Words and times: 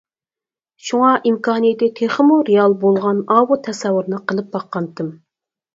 شۇڭا 0.87 1.11
ئىمكانىيىتى 1.31 1.89
تېخىمۇ 2.01 2.41
رېئال 2.49 2.75
بولغان 2.87 3.23
ئاۋۇ 3.37 3.63
تەسەۋۋۇرنى 3.69 4.27
قىلىپ 4.33 4.53
باققانتىم. 4.59 5.19